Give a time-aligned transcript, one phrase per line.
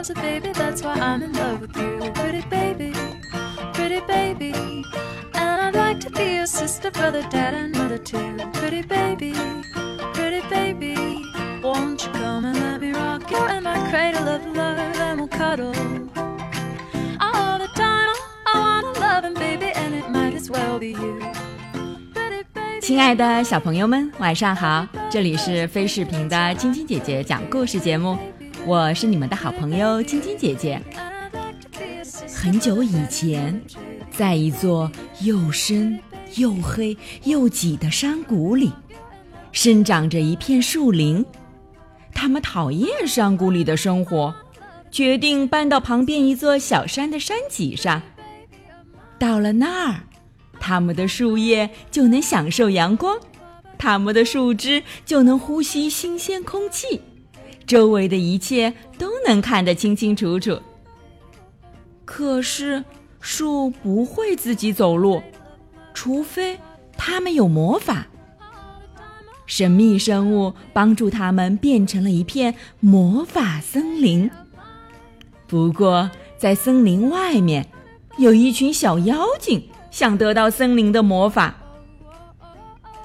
[0.00, 2.10] loves a baby, that's why I'm in love with you.
[2.14, 2.92] Pretty baby,
[3.72, 4.52] pretty baby.
[5.34, 8.36] And I'd like to be your sister, brother, dad, and mother too.
[8.54, 9.34] Pretty baby,
[10.14, 10.94] pretty baby.
[11.62, 15.28] Won't you come and let me rock you in my cradle of love and we'll
[15.28, 15.74] cuddle
[17.20, 18.14] all the time.
[18.46, 21.20] I wanna love him, baby, and it might as well be you.
[22.14, 22.80] Pretty baby.
[22.80, 24.86] 亲爱的小朋友们，晚上好！
[25.10, 28.16] 这里是飞视频的晶晶姐姐讲故事节目，
[28.65, 30.79] 我是你们的好朋友晶晶姐姐。
[32.35, 33.59] 很久以前，
[34.11, 35.99] 在一座又深
[36.35, 38.71] 又黑又挤的山谷里，
[39.51, 41.25] 生长着一片树林。
[42.13, 44.33] 他们讨厌山谷里的生活，
[44.91, 48.01] 决定搬到旁边一座小山的山脊上。
[49.17, 50.03] 到了那儿，
[50.59, 53.17] 他们的树叶就能享受阳光，
[53.79, 57.01] 他们的树枝就能呼吸新鲜空气，
[57.71, 60.59] 周围的一切都能看得清清楚楚。
[62.03, 62.83] 可是
[63.21, 65.23] 树不会自己走路，
[65.93, 66.59] 除非
[66.97, 68.07] 它们有魔法。
[69.45, 74.29] 神秘生物帮助它们变成了一片魔法森林。
[75.47, 77.65] 不过，在森林外面，
[78.17, 81.55] 有一群小妖精想得到森林的魔法。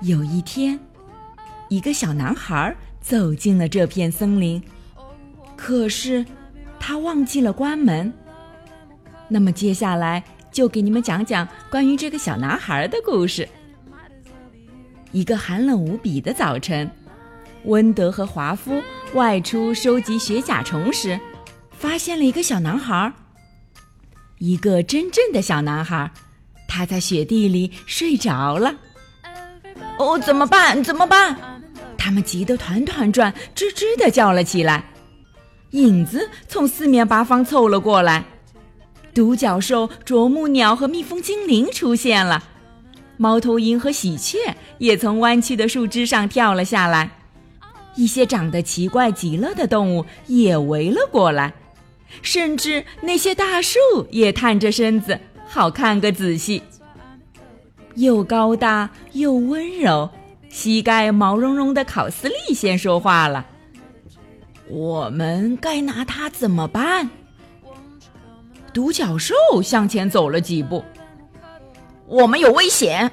[0.00, 0.80] 有一天，
[1.68, 4.62] 一个小男孩走进了这片森林，
[5.54, 6.24] 可是
[6.80, 8.10] 他忘记了关门。
[9.28, 13.46] 那么接下来就给你们讲讲关于这个小男孩的故事。
[15.12, 16.90] 一个寒冷无比的早晨，
[17.64, 21.20] 温德和华夫外出收集雪甲虫时，
[21.72, 23.12] 发现了一个小男孩，
[24.38, 26.10] 一个真正的小男孩，
[26.66, 28.74] 他在雪地里睡着了。
[29.98, 30.82] 哦，怎么办？
[30.82, 31.53] 怎么办？
[32.04, 34.84] 他们急得团团转，吱吱地叫了起来。
[35.70, 38.26] 影子从四面八方凑了过来。
[39.14, 42.44] 独角兽、啄木鸟和蜜蜂精灵出现了，
[43.16, 44.36] 猫头鹰和喜鹊
[44.76, 47.10] 也从弯曲的树枝上跳了下来，
[47.96, 51.54] 一些长得奇怪极了的动物也围了过来，
[52.20, 53.78] 甚至那些大树
[54.10, 55.18] 也探着身子，
[55.48, 56.62] 好看个仔细。
[57.94, 60.10] 又高大又温柔，
[60.54, 63.44] 膝盖毛茸茸的考斯利先说话了
[64.70, 67.10] ：“我们该拿它怎么办？”
[68.72, 70.84] 独角兽向前走了几步。
[72.06, 73.10] 我们有危险！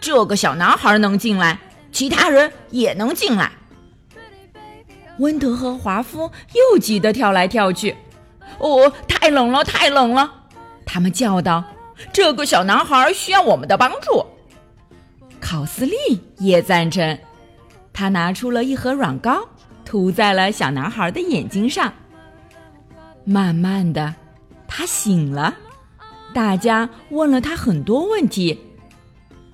[0.00, 1.56] 这个小男孩能进来，
[1.92, 3.52] 其他人也能进来。
[5.20, 6.28] 温德和华夫
[6.72, 7.94] 又急得跳来跳去。
[8.58, 10.28] 哦，太冷了，太冷了！
[10.84, 11.62] 他们叫道
[12.12, 14.26] ：“这个小男孩需要我们的帮助。”
[15.50, 15.96] 考斯利
[16.38, 17.18] 也赞成，
[17.92, 19.40] 他拿出了一盒软膏，
[19.84, 21.92] 涂在了小男孩的眼睛上。
[23.24, 24.14] 慢慢的。
[24.68, 25.52] 他醒了，
[26.32, 28.56] 大家问了他很多问题，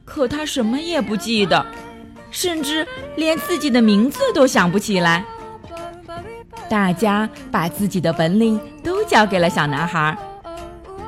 [0.05, 1.65] 可他什么也不记得，
[2.31, 2.87] 甚至
[3.17, 5.25] 连自己的名字都想不起来。
[6.69, 10.15] 大家把自己的本领都交给了小男孩，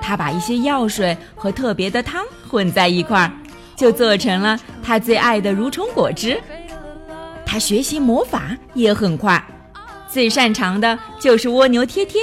[0.00, 3.30] 他把一些药水和特别的汤混在一块儿，
[3.78, 6.38] 就做成了他最爱的蠕虫果汁。
[7.46, 9.42] 他学习魔法也很快，
[10.06, 12.20] 最擅长的就是蜗牛贴贴。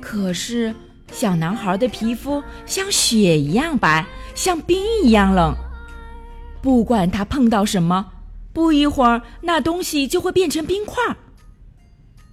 [0.00, 0.74] 可是，
[1.12, 5.54] 小男孩的皮肤像雪一样白，像冰一样冷。
[6.60, 8.04] 不管他碰到什么，
[8.52, 10.96] 不一会儿那东西就会变成冰块。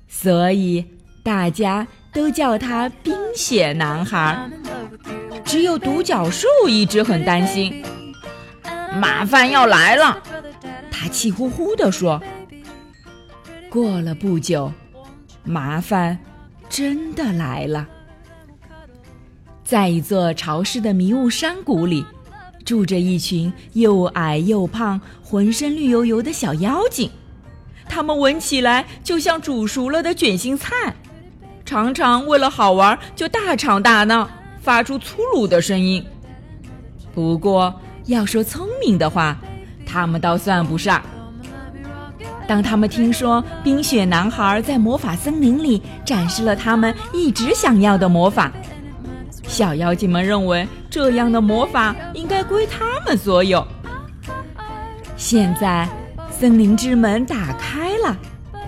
[0.07, 0.83] 所以
[1.23, 4.49] 大家都叫他“冰雪男孩”。
[5.43, 7.83] 只有独角兽一直很担心，
[8.93, 10.23] 麻烦要来了。
[10.89, 12.19] 他气呼呼地说。
[13.69, 14.71] 过了不久，
[15.43, 16.17] 麻烦。
[16.67, 17.87] 真的来了，
[19.63, 22.03] 在一座潮湿的迷雾山谷里，
[22.65, 27.09] 住着一群又矮又胖、浑身绿油油的小妖精。
[27.87, 30.73] 它们闻起来就像煮熟了的卷心菜，
[31.65, 34.29] 常常为了好玩就大吵大闹，
[34.61, 36.05] 发出粗鲁的声音。
[37.13, 37.73] 不过
[38.05, 39.35] 要说聪明的话，
[39.85, 41.01] 他们倒算不上。
[42.47, 48.51] 当他们听说冰雪男孩在魔法森林里展示了他们一直想要的魔法，
[49.47, 53.65] 小妖精们认为这样的魔法应该归他们所有。
[55.17, 55.89] 现在，
[56.29, 58.15] 森林之门打开了，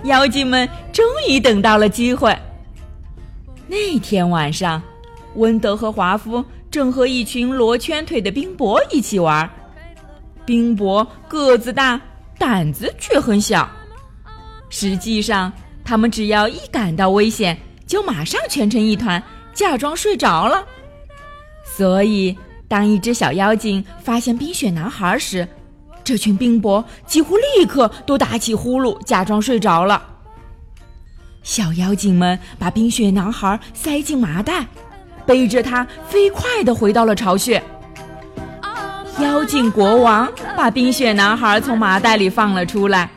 [0.02, 2.36] 妖精们终于等到了机会。
[3.98, 4.80] 一天晚上，
[5.34, 9.50] 温德和华夫正和一群罗圈腿的冰雹一起玩。
[10.46, 12.00] 冰雹个子大，
[12.38, 13.68] 胆子却很小。
[14.70, 15.52] 实际上，
[15.84, 17.58] 他们只要一感到危险，
[17.88, 19.20] 就马上蜷成一团，
[19.52, 20.64] 假装睡着了。
[21.64, 25.48] 所以，当一只小妖精发现冰雪男孩时，
[26.04, 30.00] 这群冰雹几乎立刻都打起呼噜，假装睡着了。
[31.48, 34.66] 小妖精们把冰雪男孩塞进麻袋，
[35.24, 37.62] 背着他飞快地回到了巢穴。
[39.18, 43.08] 妖精国王把冰雪男孩从麻袋里放了出来。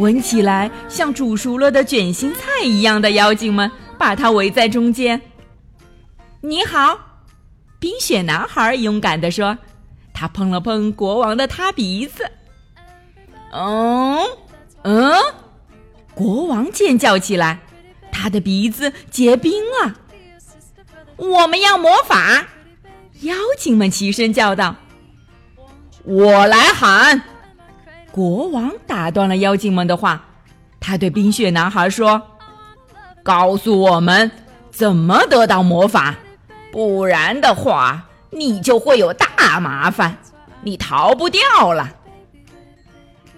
[0.00, 5.20] 闻起来像煮熟了的卷心菜一样的妖精们把他围在中间。
[6.40, 6.98] 你好，
[7.78, 9.56] 冰雪男孩勇敢地说。
[10.12, 12.28] 他碰了碰国王的塌鼻子。
[13.52, 14.18] 嗯
[14.82, 15.14] 嗯，
[16.20, 17.60] 国王尖叫起来，
[18.12, 19.50] 他的鼻子结冰
[19.82, 19.94] 了。
[21.16, 22.46] 我们要魔法！
[23.22, 24.76] 妖精们齐声叫道
[26.04, 27.22] ：“我来喊！”
[28.12, 30.22] 国王打断了妖精们的话，
[30.78, 32.20] 他对冰雪男孩说
[33.24, 34.30] ：“告诉我们
[34.70, 36.14] 怎么得到魔法，
[36.70, 40.18] 不然的话，你就会有大麻烦，
[40.60, 41.90] 你逃不掉了。”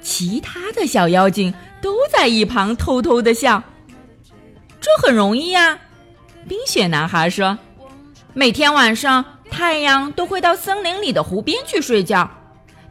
[0.02, 3.62] 其他的小妖精都在一旁偷偷的笑。
[4.80, 5.78] 这很容易呀，
[6.48, 7.58] 冰雪男孩说
[8.32, 12.30] ：“每天晚上，太阳都会到森林里的湖边去睡觉，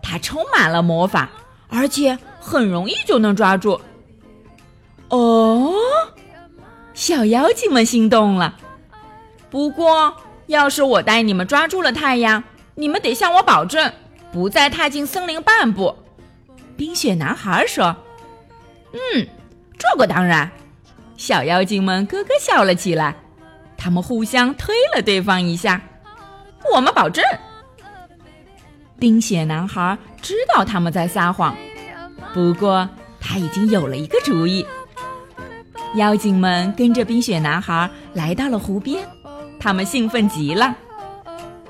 [0.04, 1.30] 它充满了魔法。”
[1.74, 3.80] 而且很容易就能抓住。
[5.08, 5.74] 哦，
[6.94, 8.58] 小妖精们心动了。
[9.50, 10.14] 不过，
[10.48, 12.44] 要是我带你们抓住了太阳，
[12.76, 13.94] 你们得向我保证，
[14.34, 15.96] 不再踏进森林半步。
[16.76, 17.96] 冰雪男孩说
[18.94, 19.28] ：“嗯，
[19.78, 20.50] 这个当然。”
[21.18, 23.16] 小妖精们咯咯笑了起来，
[23.78, 25.80] 他们互相推了对方一下。
[26.74, 27.24] 我们保证。
[28.98, 31.56] 冰雪男孩知道他们在撒谎，
[32.34, 32.90] 不过
[33.20, 34.66] 他已经有了一个主意。
[35.96, 39.04] 妖精们跟着冰雪男孩来到了湖边，
[39.60, 40.76] 他们兴奋极了。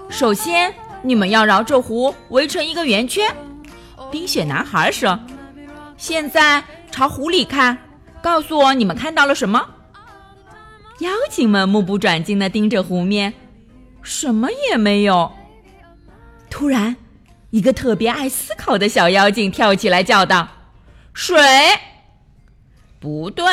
[0.10, 3.36] 首先，你们要绕着湖围成一个圆圈。
[4.12, 5.20] 冰雪男孩说
[5.98, 7.78] ：“现在朝湖里看，
[8.22, 9.70] 告诉我你们看到了什么。”
[11.00, 13.34] 妖精们目不转睛地盯着湖面，
[14.04, 15.32] 什么也没有。
[16.50, 16.96] 突然。
[17.50, 20.48] 一个特别爱思考的小妖精跳起来叫道
[21.12, 21.38] ：“水！”
[22.98, 23.46] 不对，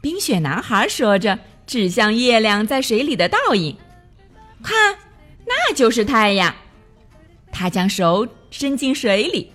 [0.00, 3.76] 冰雪男孩说着，指向月亮在水里的倒影。
[4.62, 4.96] 看，
[5.44, 6.54] 那就是太阳。
[7.52, 9.52] 他将手伸进水里，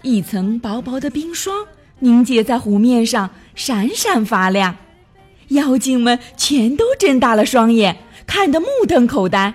[0.00, 1.66] 一层薄薄的冰霜
[2.00, 4.76] 凝结在湖面上，闪闪发亮。
[5.48, 7.96] 妖精们全都睁大了双眼，
[8.26, 9.54] 看得目瞪口呆。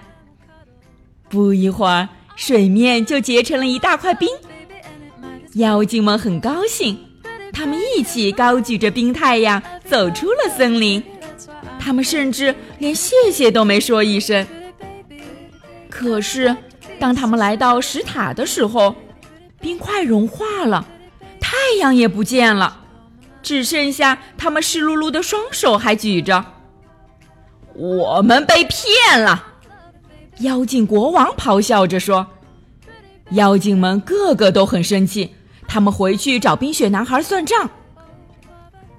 [1.29, 2.09] 不一会儿。
[2.35, 4.29] 水面就结成了一大块冰，
[5.53, 6.95] 妖精们很高兴，
[7.51, 11.03] 他们一起高举着冰太阳走出了森林。
[11.79, 14.45] 他们甚至连谢谢都没说一声。
[15.89, 16.55] 可是，
[16.99, 18.95] 当他们来到石塔的时候，
[19.59, 20.85] 冰块融化了，
[21.49, 22.81] 太阳也不见了，
[23.41, 26.43] 只剩下他们湿漉漉的双手还举着。
[27.73, 29.45] 我们被骗了。
[30.39, 32.27] 妖精国王咆哮着说
[33.31, 35.35] ：“妖精们个个都很生气，
[35.69, 37.69] 他们回去找冰雪男孩算账。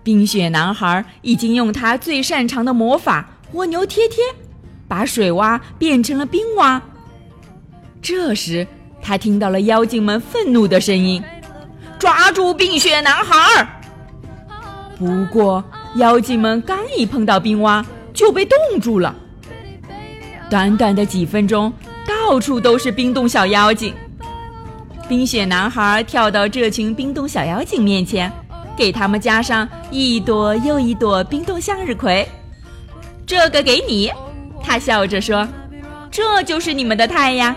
[0.02, 4.24] 冰雪男孩已经用他最擅长的魔法——蜗牛贴贴，
[4.88, 6.80] 把水洼变成了冰洼。
[8.00, 8.66] 这时，
[9.02, 11.22] 他听到了妖精们愤怒的声音
[11.98, 13.66] ：“抓住冰雪男孩！”
[14.98, 15.62] 不过，
[15.96, 19.14] 妖精们刚一碰到冰蛙，就被冻住了。
[20.50, 21.72] 短短的几分钟，
[22.06, 23.94] 到处都是冰冻小妖精。
[25.08, 28.30] 冰雪男孩跳到这群冰冻小妖精面前，
[28.76, 32.28] 给他们加上一朵又一朵冰冻向日葵。
[33.26, 34.10] 这个给你，
[34.62, 35.46] 他笑着说
[36.10, 37.54] ：“这就是你们的太阳。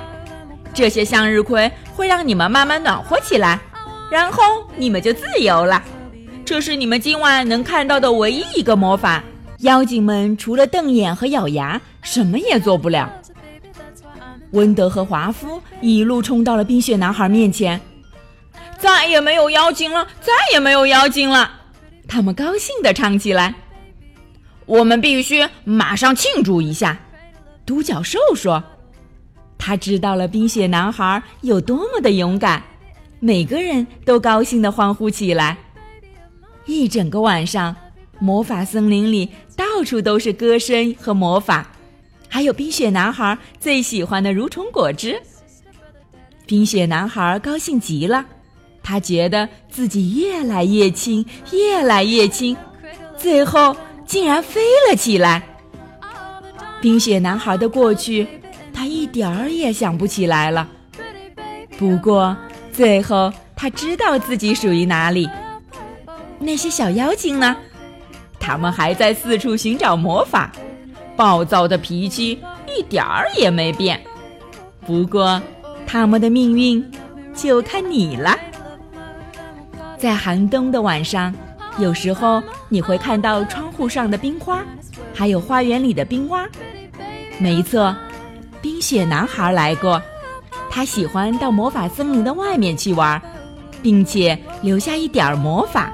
[0.73, 3.59] 这些向日葵会让你们慢慢暖和起来，
[4.11, 4.43] 然后
[4.77, 5.81] 你们就自由了。
[6.45, 9.23] 这是你们今晚能看到的唯一一个魔法。
[9.59, 13.07] 妖精们除了瞪眼和咬牙。”什么也做不了。
[14.53, 17.79] 温德和华夫一路冲到了冰雪男孩面前，
[18.79, 21.51] 再也没有妖精了，再也没有妖精了！
[22.07, 23.53] 他们高兴地唱起来。
[24.65, 26.97] 我们必须马上庆祝一下，
[27.67, 28.63] 独角兽说。
[29.59, 32.63] 他知道了冰雪男孩有多么的勇敢，
[33.23, 35.55] 每个人都高兴地欢呼起来。
[36.65, 37.75] 一整个晚上，
[38.17, 41.67] 魔法森林里到处都是歌声和魔法。
[42.27, 45.21] 还有冰雪男孩最喜欢的蠕虫果汁。
[46.47, 48.25] 冰雪男孩高兴极了，
[48.81, 52.57] 他觉得自己越来越轻，越来越轻，
[53.15, 53.75] 最后
[54.07, 55.47] 竟然飞了起来。
[56.81, 58.27] 冰雪男孩的过去，
[58.73, 60.67] 他一点儿也想不起来了。
[61.77, 62.35] 不过
[62.71, 65.29] 最后他知道自己属于哪里。
[66.39, 67.55] 那些小妖精呢？
[68.39, 70.51] 他们还在四处寻找魔法，
[71.15, 74.01] 暴躁的脾气一点儿也没变。
[74.85, 75.39] 不过，
[75.85, 76.83] 他们的命运
[77.35, 78.35] 就看你了。
[79.97, 81.31] 在寒冬的晚上，
[81.77, 84.63] 有时候你会看到窗户上的冰花，
[85.13, 86.47] 还有花园里的冰蛙。
[87.37, 87.95] 没错，
[88.59, 90.01] 冰雪男孩来过。
[90.71, 93.21] 他喜欢到魔法森林的外面去玩，
[93.81, 95.93] 并且留下一点魔法。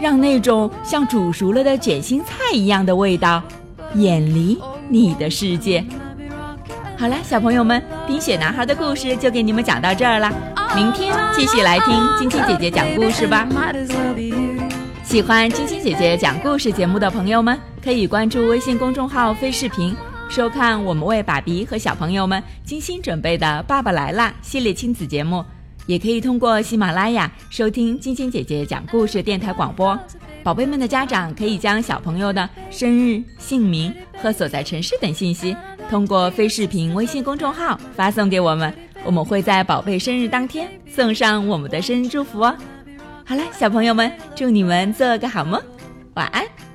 [0.00, 3.42] 让那种像煮熟了的卷心菜一样的味道
[3.94, 4.56] 远离
[4.88, 5.84] 你的世界。
[6.96, 10.32] 好了，小朋友们，冰雪男孩的故事就给你们讲到这儿了。
[10.74, 13.46] 明天继续来听晶晶姐姐讲故事吧。
[15.02, 19.96] 喜欢晶晶姐姐讲故事节目的朋友们，可以关注微信公众号“飞视频”，
[20.28, 25.44] 收看我们为爸比和小朋友们精心准备的《爸爸来啦》系列亲子节目。
[25.86, 29.98] 也可以通过喜马拉雅收听晶晶姐姐讲故事电台广播。
[30.44, 35.56] 宝贝们的家长可以将小朋友的生日、姓名和所在城市等信息，
[35.88, 38.72] 通过非视频微信公众号发送给我们，
[39.04, 42.54] 我们会在宝贝生日当天送上我们的生日祝福哦。
[43.24, 45.58] 好了，小朋友们，祝你们做个好梦，
[46.14, 46.67] 晚安。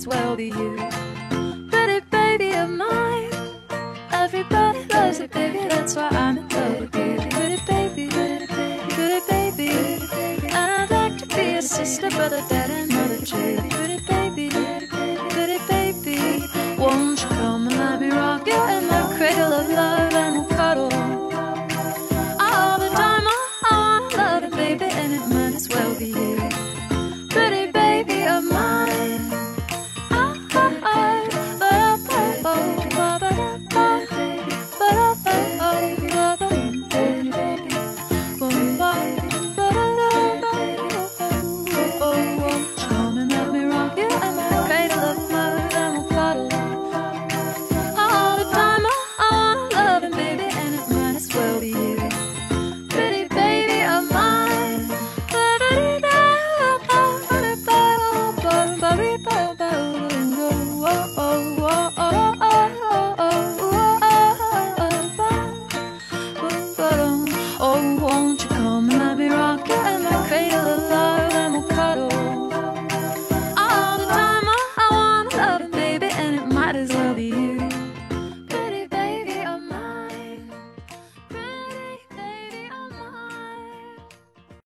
[0.00, 0.76] as well be you.
[1.70, 3.30] Pretty baby of mine,
[4.10, 5.68] everybody loves it, baby.
[5.68, 7.16] That's why I'm in love with you.
[7.28, 9.70] Pretty baby, pretty baby, pretty baby.
[10.52, 13.56] I'd like to be a sister, brother, dad, and mother too.
[13.68, 14.19] Pretty baby.